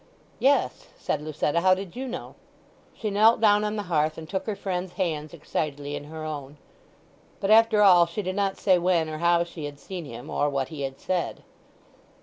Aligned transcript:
"Yes," 0.39 0.87
said 0.97 1.21
Lucetta. 1.21 1.59
"How 1.61 1.75
did 1.75 1.95
you 1.95 2.07
know?" 2.07 2.33
She 2.95 3.11
knelt 3.11 3.39
down 3.39 3.63
on 3.63 3.75
the 3.75 3.83
hearth 3.83 4.17
and 4.17 4.27
took 4.27 4.47
her 4.47 4.55
friend's 4.55 4.93
hands 4.93 5.31
excitedly 5.31 5.95
in 5.95 6.05
her 6.05 6.23
own. 6.23 6.57
But 7.39 7.51
after 7.51 7.83
all 7.83 8.07
she 8.07 8.23
did 8.23 8.35
not 8.35 8.57
say 8.57 8.79
when 8.79 9.09
or 9.09 9.19
how 9.19 9.43
she 9.43 9.65
had 9.65 9.77
seen 9.79 10.05
him 10.05 10.27
or 10.31 10.49
what 10.49 10.69
he 10.69 10.81
had 10.81 10.99
said. 10.99 11.43